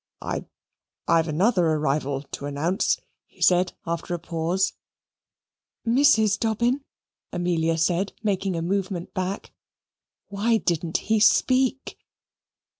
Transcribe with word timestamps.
"I 0.19 0.45
I've 1.07 1.27
another 1.27 1.63
arrival 1.73 2.23
to 2.31 2.47
announce," 2.47 2.97
he 3.27 3.39
said 3.39 3.73
after 3.85 4.15
a 4.15 4.17
pause. 4.17 4.73
"Mrs. 5.85 6.39
Dobbin?" 6.39 6.83
Amelia 7.31 7.77
said, 7.77 8.13
making 8.23 8.55
a 8.55 8.63
movement 8.63 9.13
back 9.13 9.53
why 10.27 10.57
didn't 10.57 10.97
he 10.97 11.19
speak? 11.19 11.99